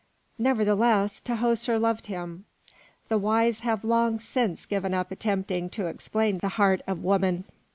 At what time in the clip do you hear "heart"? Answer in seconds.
6.57-6.81